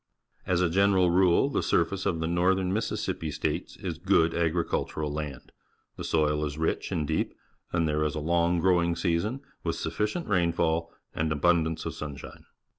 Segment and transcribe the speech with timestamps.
[0.47, 5.13] As a general rule, the surface of the North ern Mississippi States is good agricultural
[5.13, 5.51] land.
[5.95, 7.35] The soil is rich and deep,
[7.71, 12.45] and there is a long growing season, with sufficient rainfall and abundance of sunshine.